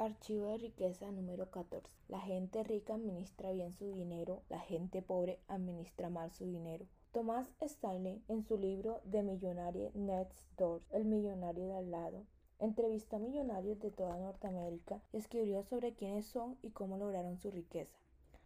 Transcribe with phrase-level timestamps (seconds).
[0.00, 1.92] Archivo de riqueza número 14.
[2.06, 6.86] La gente rica administra bien su dinero, la gente pobre administra mal su dinero.
[7.10, 12.22] Thomas Stanley, en su libro The Millionaire Next Door, El millonario de al lado,
[12.60, 17.50] entrevistó a millonarios de toda Norteamérica y escribió sobre quiénes son y cómo lograron su
[17.50, 17.98] riqueza.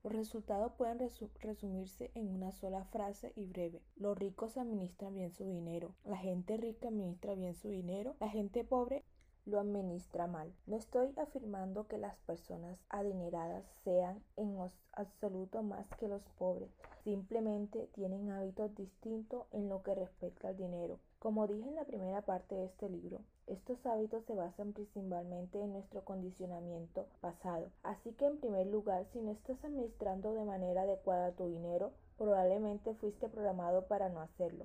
[0.02, 0.98] Los resultados pueden
[1.40, 3.82] resumirse en una sola frase y breve.
[3.96, 5.94] Los ricos administran bien su dinero.
[6.06, 8.16] La gente rica administra bien su dinero.
[8.20, 9.04] La gente pobre
[9.44, 10.52] lo administra mal.
[10.66, 14.58] No estoy afirmando que las personas adineradas sean en
[14.92, 16.70] absoluto más que los pobres.
[17.04, 20.98] Simplemente tienen hábitos distintos en lo que respecta al dinero.
[21.18, 25.72] Como dije en la primera parte de este libro, estos hábitos se basan principalmente en
[25.72, 27.70] nuestro condicionamiento pasado.
[27.82, 32.94] Así que en primer lugar, si no estás administrando de manera adecuada tu dinero, probablemente
[32.94, 34.64] fuiste programado para no hacerlo.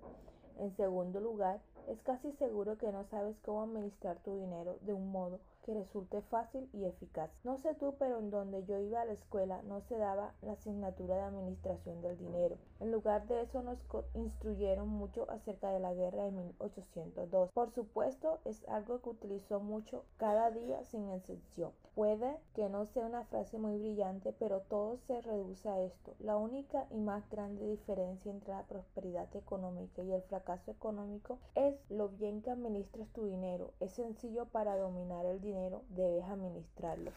[0.60, 5.12] En segundo lugar, es casi seguro que no sabes cómo administrar tu dinero de un
[5.12, 7.30] modo que resulte fácil y eficaz.
[7.44, 10.54] No sé tú, pero en donde yo iba a la escuela no se daba la
[10.54, 12.56] asignatura de administración del dinero.
[12.80, 13.78] En lugar de eso nos
[14.14, 17.52] instruyeron mucho acerca de la guerra de 1802.
[17.52, 21.72] Por supuesto, es algo que utilizó mucho cada día sin excepción.
[21.96, 26.14] Puede que no sea una frase muy brillante, pero todo se reduce a esto.
[26.20, 31.76] La única y más grande diferencia entre la prosperidad económica y el fracaso económico es
[31.90, 33.74] lo bien que administras tu dinero.
[33.80, 35.57] Es sencillo para dominar el dinero,
[35.90, 37.12] debes administrarlo.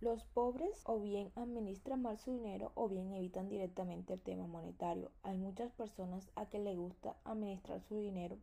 [0.00, 5.10] Los pobres o bien administran mal su dinero o bien evitan directamente el tema monetario.
[5.22, 8.36] Hay muchas personas a que les gusta administrar su dinero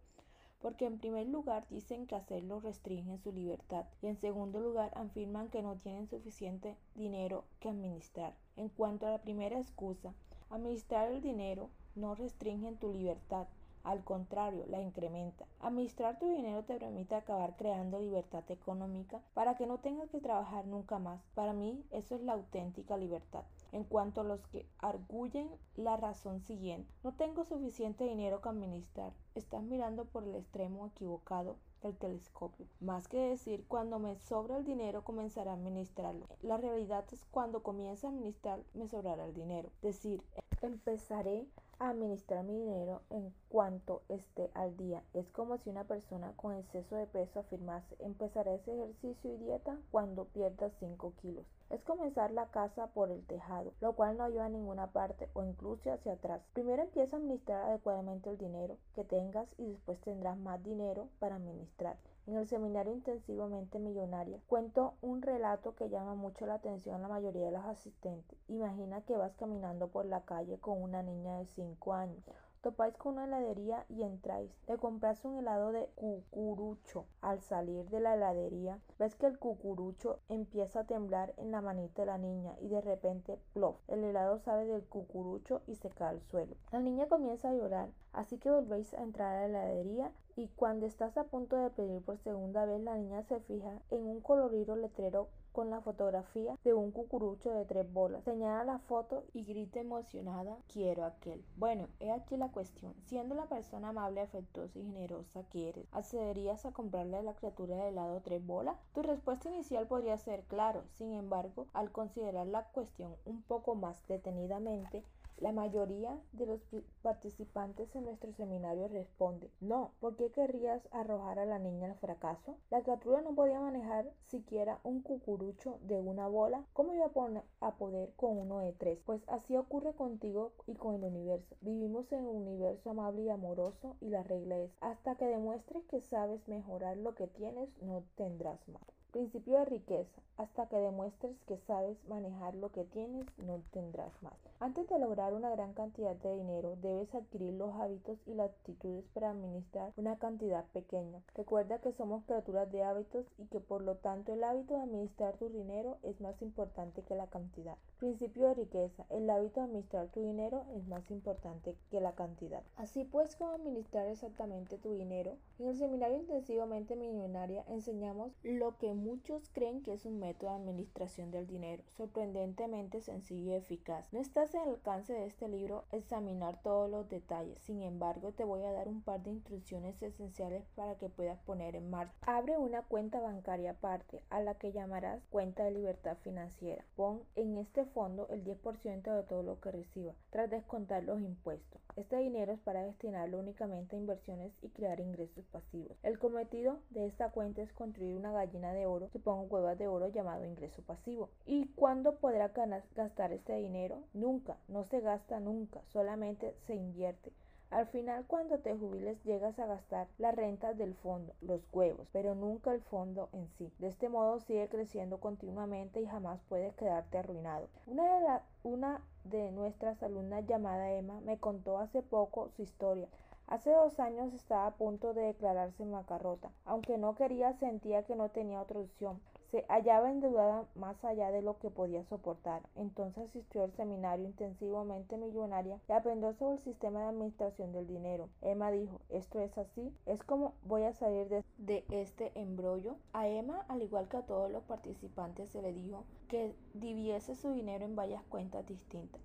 [0.63, 5.49] porque en primer lugar dicen que hacerlo restringe su libertad y en segundo lugar afirman
[5.49, 8.33] que no tienen suficiente dinero que administrar.
[8.55, 10.13] En cuanto a la primera excusa,
[10.49, 13.47] administrar el dinero no restringe tu libertad,
[13.83, 15.45] al contrario, la incrementa.
[15.59, 20.65] Administrar tu dinero te permite acabar creando libertad económica para que no tengas que trabajar
[20.65, 21.21] nunca más.
[21.35, 23.43] Para mí, eso es la auténtica libertad.
[23.73, 29.11] En cuanto a los que arguyen la razón siguiente, no tengo suficiente dinero que administrar.
[29.35, 32.65] Estás mirando por el extremo equivocado del telescopio.
[32.79, 36.27] Más que decir, cuando me sobra el dinero comenzaré a administrarlo.
[36.41, 39.69] La realidad es cuando comience a administrar me sobrará el dinero.
[39.81, 40.23] Decir,
[40.61, 41.45] empezaré
[41.89, 45.03] administrar mi dinero en cuanto esté al día.
[45.13, 49.77] Es como si una persona con exceso de peso afirmase, empezaré ese ejercicio y dieta
[49.91, 54.45] cuando pierda 5 kilos es comenzar la casa por el tejado, lo cual no lleva
[54.45, 56.41] a ninguna parte o incluso hacia atrás.
[56.53, 61.37] Primero empieza a administrar adecuadamente el dinero que tengas y después tendrás más dinero para
[61.37, 61.97] administrar.
[62.25, 67.09] En el seminario Intensivamente Millonaria cuento un relato que llama mucho la atención a la
[67.09, 68.39] mayoría de los asistentes.
[68.47, 72.23] Imagina que vas caminando por la calle con una niña de 5 años
[72.63, 74.49] Topáis con una heladería y entráis.
[74.69, 77.05] Le compras un helado de cucurucho.
[77.19, 82.03] Al salir de la heladería, ves que el cucurucho empieza a temblar en la manita
[82.03, 86.11] de la niña y de repente, plof, el helado sale del cucurucho y se cae
[86.11, 86.55] al suelo.
[86.71, 90.85] La niña comienza a llorar, así que volvéis a entrar a la heladería y cuando
[90.85, 94.77] estás a punto de pedir por segunda vez, la niña se fija en un colorido
[94.77, 98.23] letrero con la fotografía de un cucurucho de tres bolas.
[98.23, 101.45] Señala la foto y grita emocionada, quiero aquel.
[101.55, 102.93] Bueno, he aquí la cuestión.
[103.05, 107.75] Siendo la persona amable, afectuosa y generosa que eres, ¿accederías a comprarle a la criatura
[107.77, 108.75] de helado tres bolas?
[108.93, 110.83] Tu respuesta inicial podría ser claro.
[110.89, 115.03] Sin embargo, al considerar la cuestión un poco más detenidamente,
[115.43, 116.61] la mayoría de los
[117.01, 122.55] participantes en nuestro seminario responde, no, ¿por qué querrías arrojar a la niña al fracaso?
[122.71, 127.75] La criatura no podía manejar siquiera un cucurucho de una bola, ¿cómo iba a, a
[127.75, 129.01] poder con uno de tres?
[129.05, 131.57] Pues así ocurre contigo y con el universo.
[131.59, 135.99] Vivimos en un universo amable y amoroso y la regla es, hasta que demuestres que
[135.99, 139.02] sabes mejorar lo que tienes, no tendrás más.
[139.13, 140.23] Principio de riqueza.
[140.37, 144.33] Hasta que demuestres que sabes manejar lo que tienes, no tendrás más.
[144.59, 149.05] Antes de lograr una gran cantidad de dinero, debes adquirir los hábitos y las actitudes
[149.13, 151.21] para administrar una cantidad pequeña.
[151.35, 155.37] Recuerda que somos criaturas de hábitos y que por lo tanto el hábito de administrar
[155.37, 157.77] tu dinero es más importante que la cantidad.
[157.99, 159.05] Principio de riqueza.
[159.09, 162.63] El hábito de administrar tu dinero es más importante que la cantidad.
[162.77, 165.37] Así pues, cómo administrar exactamente tu dinero.
[165.59, 170.55] En el seminario intensivamente millonaria enseñamos lo que muchos creen que es un método de
[170.55, 174.07] administración del dinero, sorprendentemente sencillo y eficaz.
[174.13, 178.45] No estás en el alcance de este libro examinar todos los detalles, sin embargo te
[178.45, 182.13] voy a dar un par de instrucciones esenciales para que puedas poner en marcha.
[182.21, 186.85] Abre una cuenta bancaria aparte, a la que llamarás cuenta de libertad financiera.
[186.95, 191.82] Pon en este fondo el 10% de todo lo que reciba, tras descontar los impuestos.
[191.95, 195.95] Este dinero es para destinarlo únicamente a inversiones y crear ingresos pasivos.
[196.01, 200.07] El cometido de esta cuenta es construir una gallina de oro, supongo huevas de oro
[200.07, 201.29] llamado ingreso pasivo.
[201.45, 202.51] ¿Y cuándo podrá
[202.95, 204.03] gastar este dinero?
[204.13, 207.31] Nunca, no se gasta nunca, solamente se invierte.
[207.73, 212.35] Al final, cuando te jubiles, llegas a gastar la renta del fondo, los huevos, pero
[212.35, 213.73] nunca el fondo en sí.
[213.79, 217.69] De este modo sigue creciendo continuamente y jamás puedes quedarte arruinado.
[217.87, 223.07] Una de, nuestras alumnas llamada Emma me contó hace poco su historia.
[223.47, 226.51] Hace dos años estaba a punto de declararse macarrota.
[226.65, 229.19] Aunque no quería, sentía que no tenía otra opción.
[229.53, 232.63] Se hallaba endeudada más allá de lo que podía soportar.
[232.75, 238.29] Entonces asistió al seminario intensivamente millonaria y aprendió sobre el sistema de administración del dinero.
[238.41, 241.27] Emma dijo, esto es así, es como voy a salir
[241.59, 242.95] de, este embrollo.
[243.13, 247.51] A Emma, al igual que a todos los participantes, se le dijo que dividiese su
[247.51, 249.21] dinero en varias cuentas distintas.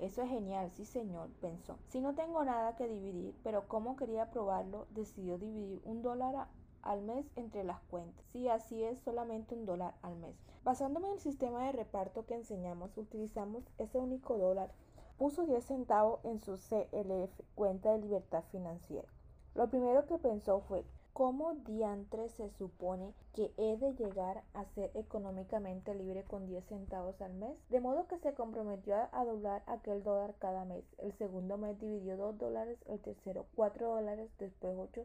[0.00, 1.78] Eso es genial, sí señor, pensó.
[1.86, 6.48] Si no tengo nada que dividir, pero como quería probarlo, decidió dividir un dólar
[6.82, 8.24] al mes entre las cuentas.
[8.32, 10.36] Si así es, solamente un dólar al mes.
[10.64, 14.70] Basándome en el sistema de reparto que enseñamos, utilizamos ese único dólar.
[15.16, 19.08] Puso 10 centavos en su CLF, cuenta de libertad financiera.
[19.54, 24.92] Lo primero que pensó fue, ¿cómo diantre se supone que he de llegar a ser
[24.94, 27.56] económicamente libre con 10 centavos al mes?
[27.70, 30.84] De modo que se comprometió a doblar aquel dólar cada mes.
[30.98, 35.04] El segundo mes dividió 2 dólares, el tercero 4 dólares, después 8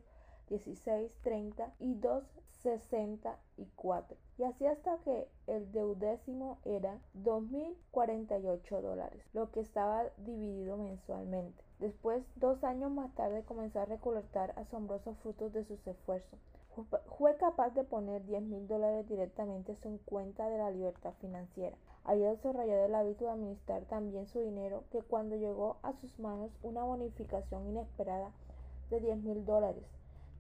[0.49, 2.23] 16, 30 y 2,
[2.63, 4.17] 64.
[4.37, 11.63] Y así hasta que el deudécimo era 2.048 dólares, lo que estaba dividido mensualmente.
[11.79, 16.39] Después, dos años más tarde, comenzó a recolectar asombrosos frutos de sus esfuerzos.
[17.17, 21.77] Fue capaz de poner 10 mil dólares directamente en su cuenta de la libertad financiera.
[22.03, 26.51] Había desarrollado el hábito de administrar también su dinero que cuando llegó a sus manos
[26.63, 28.31] una bonificación inesperada
[28.89, 29.83] de 10 mil dólares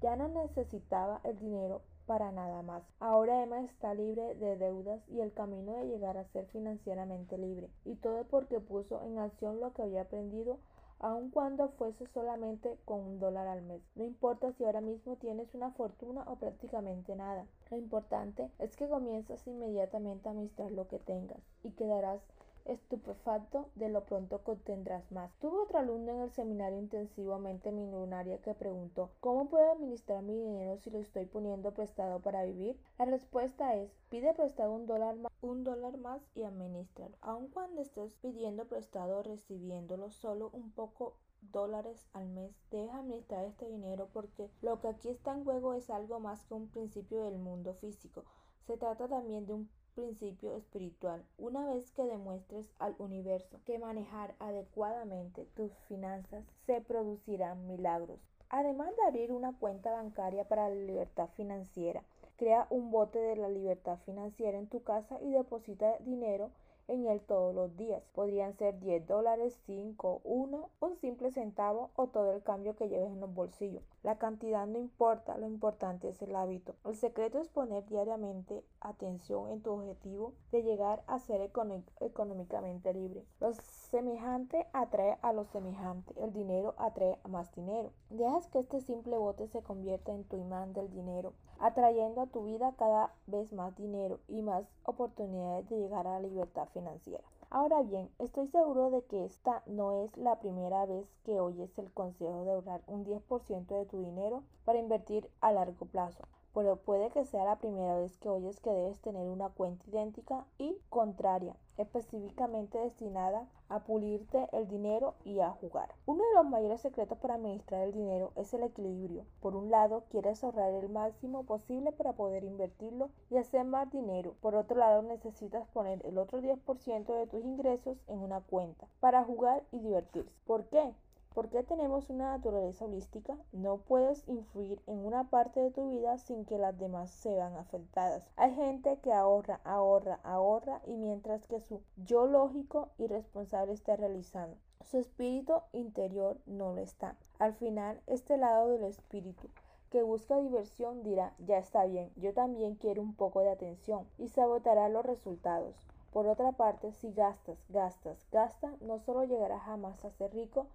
[0.03, 2.83] ya no necesitaba el dinero para nada más.
[2.99, 7.69] Ahora Emma está libre de deudas y el camino de llegar a ser financieramente libre.
[7.85, 10.59] Y todo porque puso en acción lo que había aprendido
[10.99, 13.81] aun cuando fuese solamente con un dólar al mes.
[13.95, 17.45] No importa si ahora mismo tienes una fortuna o prácticamente nada.
[17.71, 22.21] Lo importante es que comienzas inmediatamente a administrar lo que tengas y quedarás
[22.65, 25.33] estupefacto de lo pronto que obtendrás más.
[25.39, 30.77] Tuve otro alumno en el seminario intensivamente millonaria que preguntó ¿Cómo puedo administrar mi dinero
[30.77, 32.79] si lo estoy poniendo prestado para vivir?
[32.97, 37.15] La respuesta es pide prestado un dólar más, un dólar más y administralo.
[37.21, 41.17] Aun cuando estés pidiendo prestado o recibiéndolo solo un poco
[41.51, 45.89] dólares al mes, deja administrar este dinero porque lo que aquí está en juego es
[45.89, 48.23] algo más que un principio del mundo físico.
[48.65, 51.23] Se trata también de un principio espiritual.
[51.37, 58.19] Una vez que demuestres al universo que manejar adecuadamente tus finanzas, se producirán milagros.
[58.49, 62.03] Además de abrir una cuenta bancaria para la libertad financiera,
[62.37, 66.51] crea un bote de la libertad financiera en tu casa y deposita dinero
[66.87, 68.03] en él todos los días.
[68.13, 73.11] Podrían ser 10 dólares, 5, 1, un simple centavo o todo el cambio que lleves
[73.11, 73.83] en los bolsillos.
[74.03, 76.75] La cantidad no importa, lo importante es el hábito.
[76.83, 83.25] El secreto es poner diariamente atención en tu objetivo de llegar a ser económicamente libre.
[83.39, 86.13] Lo semejante atrae a lo semejante.
[86.21, 87.91] El dinero atrae a más dinero.
[88.09, 91.33] Dejas que este simple bote se convierta en tu imán del dinero,
[91.63, 96.27] atrayendo a tu vida cada vez más dinero y más oportunidades de llegar a la
[96.27, 97.23] libertad financiera.
[97.49, 101.89] Ahora bien, estoy seguro de que esta no es la primera vez que oyes el
[101.93, 107.09] consejo de ahorrar un 10% de tu dinero para invertir a largo plazo pero puede
[107.09, 111.55] que sea la primera vez que oyes que debes tener una cuenta idéntica y contraria,
[111.77, 115.89] específicamente destinada a pulirte el dinero y a jugar.
[116.05, 119.25] Uno de los mayores secretos para administrar el dinero es el equilibrio.
[119.41, 124.35] Por un lado, quieres ahorrar el máximo posible para poder invertirlo y hacer más dinero.
[124.41, 129.23] Por otro lado, necesitas poner el otro 10% de tus ingresos en una cuenta para
[129.23, 130.31] jugar y divertirse.
[130.45, 130.93] ¿Por qué?
[131.33, 133.35] ¿Por qué tenemos una naturaleza holística?
[133.51, 137.55] No puedes influir en una parte de tu vida sin que las demás se vean
[137.55, 138.23] afectadas.
[138.35, 143.95] Hay gente que ahorra, ahorra, ahorra y mientras que su yo lógico y responsable está
[143.95, 144.57] realizando.
[144.85, 147.15] Su espíritu interior no lo está.
[147.39, 149.49] Al final, este lado del espíritu
[149.89, 154.27] que busca diversión dirá, ya está bien, yo también quiero un poco de atención y
[154.27, 155.75] sabotará los resultados.
[156.11, 160.67] Por otra parte, si gastas, gastas, gastas, no solo llegarás jamás a ser rico,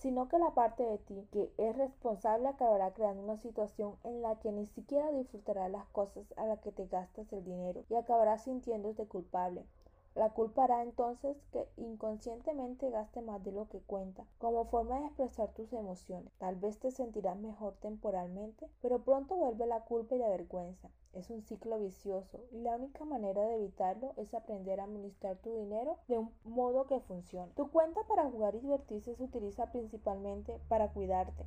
[0.00, 4.38] sino que la parte de ti que es responsable acabará creando una situación en la
[4.40, 8.44] que ni siquiera disfrutarás las cosas a las que te gastas el dinero y acabarás
[8.44, 9.66] sintiéndote culpable.
[10.14, 15.06] La culpa hará entonces que inconscientemente gaste más de lo que cuenta, como forma de
[15.06, 16.32] expresar tus emociones.
[16.38, 20.88] Tal vez te sentirás mejor temporalmente, pero pronto vuelve la culpa y la vergüenza.
[21.12, 25.52] Es un ciclo vicioso y la única manera de evitarlo es aprender a administrar tu
[25.52, 27.52] dinero de un modo que funcione.
[27.56, 31.44] Tu cuenta para jugar y divertirse se utiliza principalmente para cuidarte,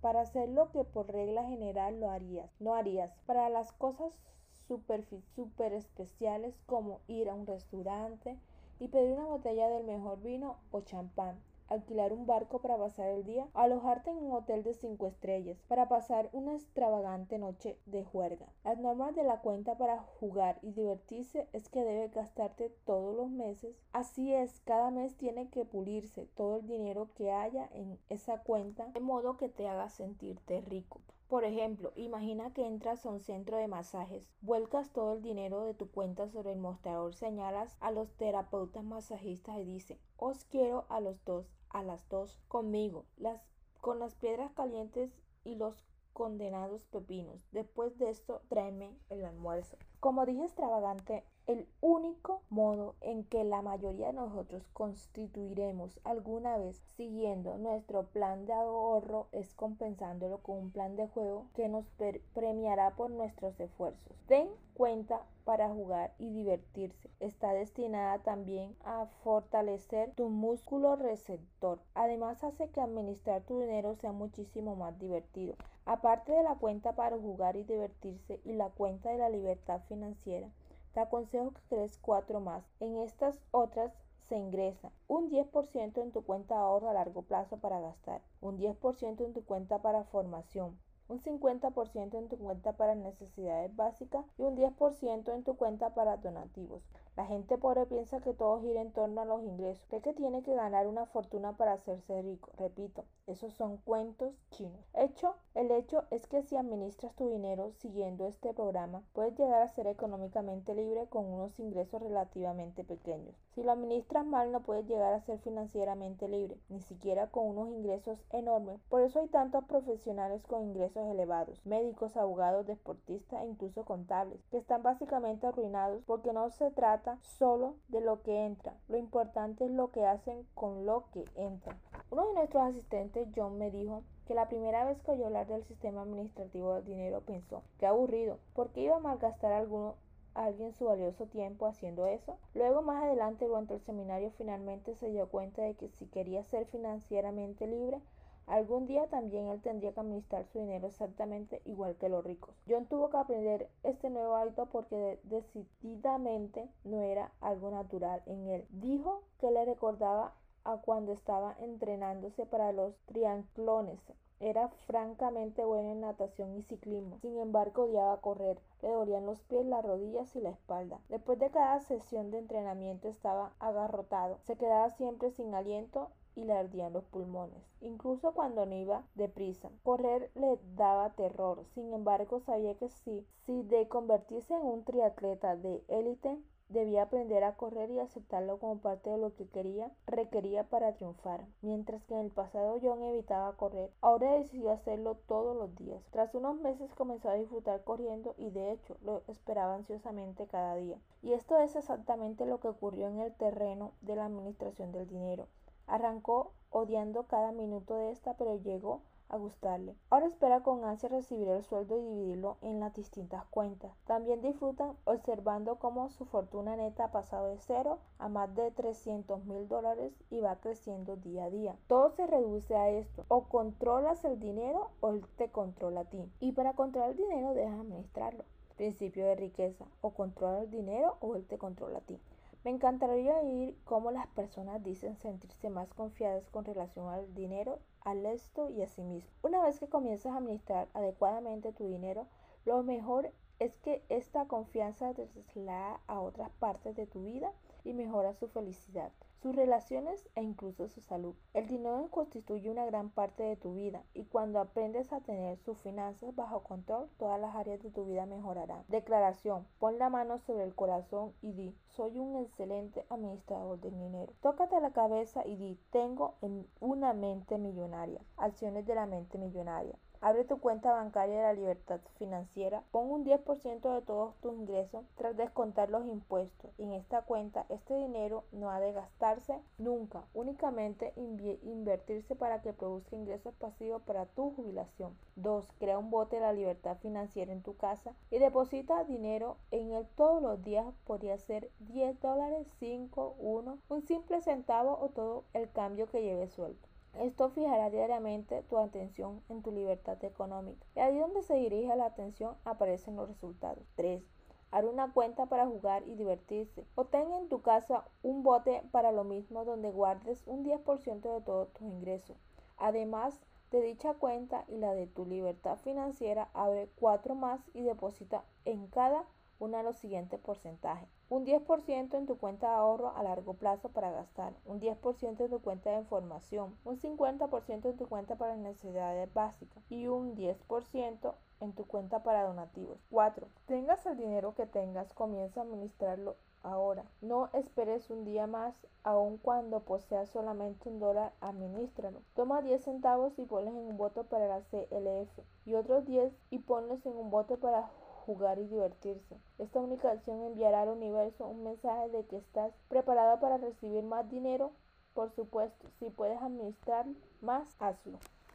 [0.00, 4.18] para hacer lo que por regla general lo harías, no harías, para las cosas
[4.66, 5.04] super,
[5.34, 8.38] super especiales como ir a un restaurante
[8.80, 11.38] y pedir una botella del mejor vino o champán
[11.72, 15.88] alquilar un barco para pasar el día, alojarte en un hotel de cinco estrellas, para
[15.88, 18.46] pasar una extravagante noche de juerga.
[18.64, 23.30] Las normas de la cuenta para jugar y divertirse es que debe gastarte todos los
[23.30, 23.76] meses.
[23.92, 28.86] Así es, cada mes tiene que pulirse todo el dinero que haya en esa cuenta
[28.88, 31.00] de modo que te haga sentirte rico.
[31.32, 35.72] Por ejemplo, imagina que entras a un centro de masajes, vuelcas todo el dinero de
[35.72, 41.00] tu cuenta sobre el mostrador, señalas a los terapeutas masajistas y dice, os quiero a
[41.00, 43.40] los dos, a las dos conmigo, las,
[43.80, 45.10] con las piedras calientes
[45.42, 47.48] y los condenados pepinos.
[47.50, 49.78] Después de esto, tráeme el almuerzo.
[50.00, 56.80] Como dije extravagante, el único modo en que la mayoría de nosotros constituiremos alguna vez
[56.96, 61.84] siguiendo nuestro plan de ahorro es compensándolo con un plan de juego que nos
[62.32, 64.16] premiará por nuestros esfuerzos.
[64.28, 67.10] Ten cuenta para jugar y divertirse.
[67.18, 71.80] Está destinada también a fortalecer tu músculo receptor.
[71.94, 75.56] Además hace que administrar tu dinero sea muchísimo más divertido.
[75.84, 80.48] Aparte de la cuenta para jugar y divertirse y la cuenta de la libertad financiera,
[80.92, 82.64] te aconsejo que crees cuatro más.
[82.80, 83.92] En estas otras
[84.28, 88.58] se ingresa un 10% en tu cuenta de ahorro a largo plazo para gastar, un
[88.58, 94.42] 10% en tu cuenta para formación, un 50% en tu cuenta para necesidades básicas y
[94.42, 96.82] un 10% en tu cuenta para donativos.
[97.16, 99.84] La gente pobre piensa que todo gira en torno a los ingresos.
[99.88, 102.50] Cree que tiene que ganar una fortuna para hacerse rico.
[102.56, 104.84] Repito, esos son cuentos chinos.
[104.94, 109.68] Hecho, el hecho es que si administras tu dinero siguiendo este programa, puedes llegar a
[109.68, 113.36] ser económicamente libre con unos ingresos relativamente pequeños.
[113.54, 117.68] Si lo administras mal, no puedes llegar a ser financieramente libre, ni siquiera con unos
[117.68, 118.80] ingresos enormes.
[118.88, 124.58] Por eso hay tantos profesionales con ingresos elevados, médicos, abogados, deportistas e incluso contables, que
[124.58, 128.74] están básicamente arruinados porque no se trata solo de lo que entra.
[128.88, 131.78] Lo importante es lo que hacen con lo que entra.
[132.10, 135.64] Uno de nuestros asistentes, John, me dijo que la primera vez que oyó hablar del
[135.64, 139.96] sistema administrativo del dinero pensó, qué aburrido, ¿por qué iba a malgastar alguno
[140.34, 142.38] alguien su valioso tiempo haciendo eso.
[142.54, 146.66] Luego más adelante durante el seminario finalmente se dio cuenta de que si quería ser
[146.66, 148.00] financieramente libre,
[148.46, 152.54] algún día también él tendría que administrar su dinero exactamente igual que los ricos.
[152.68, 158.66] John tuvo que aprender este nuevo hábito porque decididamente no era algo natural en él.
[158.70, 164.00] Dijo que le recordaba a cuando estaba entrenándose para los trianclones.
[164.40, 167.18] Era francamente bueno en natación y ciclismo.
[167.20, 168.60] Sin embargo, odiaba correr.
[168.82, 171.00] Le dolían los pies, las rodillas y la espalda.
[171.08, 174.38] Después de cada sesión de entrenamiento estaba agarrotado.
[174.42, 179.70] Se quedaba siempre sin aliento y le ardían los pulmones, incluso cuando no iba deprisa.
[179.82, 185.56] Correr le daba terror, sin embargo sabía que sí, si de convertirse en un triatleta
[185.56, 186.38] de élite
[186.72, 191.44] Debía aprender a correr y aceptarlo como parte de lo que quería, requería para triunfar.
[191.60, 196.02] Mientras que en el pasado John evitaba correr, ahora decidió hacerlo todos los días.
[196.12, 200.96] Tras unos meses comenzó a disfrutar corriendo y de hecho lo esperaba ansiosamente cada día.
[201.20, 205.48] Y esto es exactamente lo que ocurrió en el terreno de la administración del dinero.
[205.86, 209.02] Arrancó odiando cada minuto de esta, pero llegó
[209.32, 209.96] a gustarle.
[210.10, 213.90] Ahora espera con ansia recibir el sueldo y dividirlo en las distintas cuentas.
[214.06, 219.44] También disfruta observando cómo su fortuna neta ha pasado de cero a más de 300
[219.46, 221.76] mil dólares y va creciendo día a día.
[221.88, 223.24] Todo se reduce a esto.
[223.28, 226.30] O controlas el dinero o él te controla a ti.
[226.38, 228.44] Y para controlar el dinero deja administrarlo.
[228.76, 229.86] Principio de riqueza.
[230.02, 232.20] O controla el dinero o él te controla a ti.
[232.64, 238.26] Me encantaría oír cómo las personas dicen sentirse más confiadas con relación al dinero, al
[238.26, 239.30] esto y a sí mismo.
[239.42, 242.26] Una vez que comienzas a administrar adecuadamente tu dinero,
[242.64, 247.52] lo mejor es que esta confianza te traslada a otras partes de tu vida
[247.84, 251.34] y mejora su felicidad sus relaciones e incluso su salud.
[251.52, 255.76] El dinero constituye una gran parte de tu vida y cuando aprendes a tener sus
[255.78, 258.84] finanzas bajo control, todas las áreas de tu vida mejorarán.
[258.86, 259.66] Declaración.
[259.80, 264.32] Pon la mano sobre el corazón y di, soy un excelente administrador del dinero.
[264.40, 266.34] Tócate la cabeza y di, tengo
[266.80, 268.20] una mente millonaria.
[268.36, 269.96] Acciones de la mente millonaria.
[270.24, 272.84] Abre tu cuenta bancaria de la libertad financiera.
[272.92, 276.70] Pon un 10% de todos tus ingresos tras descontar los impuestos.
[276.78, 283.16] En esta cuenta, este dinero no ha de gastarse nunca, únicamente invertirse para que produzca
[283.16, 285.18] ingresos pasivos para tu jubilación.
[285.34, 285.66] 2.
[285.80, 290.06] Crea un bote de la libertad financiera en tu casa y deposita dinero en él
[290.14, 290.94] todos los días.
[291.04, 296.48] Podría ser 10 dólares, 5, 1, un simple centavo o todo el cambio que lleve
[296.48, 296.88] suelto.
[297.14, 300.86] Esto fijará diariamente tu atención en tu libertad económica.
[300.96, 303.84] Y ahí donde se dirige la atención aparecen los resultados.
[303.96, 304.22] 3.
[304.70, 306.86] Haz una cuenta para jugar y divertirse.
[306.94, 311.40] O ten en tu casa un bote para lo mismo donde guardes un 10% de
[311.42, 312.38] todos tus ingresos.
[312.78, 313.38] Además
[313.70, 318.86] de dicha cuenta y la de tu libertad financiera, abre cuatro más y deposita en
[318.86, 319.26] cada
[319.58, 321.08] una los siguientes porcentajes.
[321.32, 325.50] Un 10% en tu cuenta de ahorro a largo plazo para gastar, un 10% en
[325.50, 331.34] tu cuenta de información, un 50% en tu cuenta para necesidades básicas y un 10%
[331.60, 332.98] en tu cuenta para donativos.
[333.10, 333.46] 4.
[333.64, 337.06] Tengas el dinero que tengas, comienza a administrarlo ahora.
[337.22, 342.20] No esperes un día más, aun cuando poseas solamente un dólar, administralo.
[342.34, 346.58] Toma 10 centavos y ponlos en un bote para la CLF y otros 10 y
[346.58, 347.88] ponlos en un bote para
[348.26, 349.36] jugar y divertirse.
[349.58, 354.28] Esta única acción enviará al universo un mensaje de que estás preparado para recibir más
[354.30, 354.72] dinero.
[355.14, 357.06] Por supuesto, si puedes administrar
[357.40, 358.18] más, hazlo.